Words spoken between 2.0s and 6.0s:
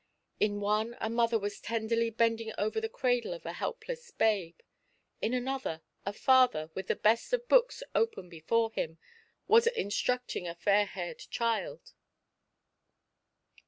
bending over the cradle of a helpless babe; in another,